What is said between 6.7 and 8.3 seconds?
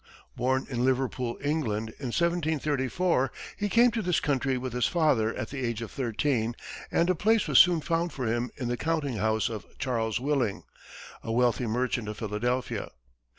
and a place was soon found for